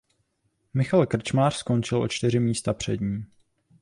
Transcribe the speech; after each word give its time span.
Michal 0.73 1.05
Krčmář 1.07 1.55
skončil 1.55 2.01
o 2.01 2.07
čtyři 2.07 2.39
místa 2.39 2.73
před 2.73 3.01
ním. 3.01 3.25